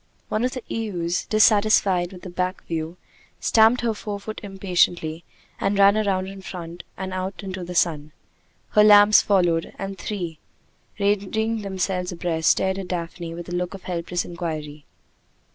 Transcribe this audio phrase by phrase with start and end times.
[0.29, 2.97] One of the ewes, dissatisfied with a back view,
[3.39, 5.23] stamped her forefoot impatiently,
[5.59, 8.11] and ran round in front, and out into the sun.
[8.69, 10.39] Her lambs followed, and the three,
[10.97, 14.85] ranging themselves abreast, stared at Daphne, with a look of helpless inquiry.